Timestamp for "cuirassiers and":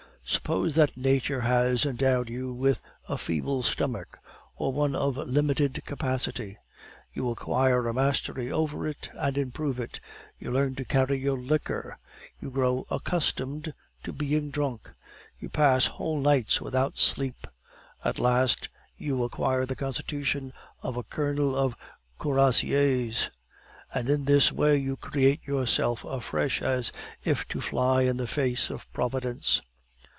22.19-24.09